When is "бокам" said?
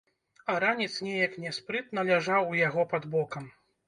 3.17-3.45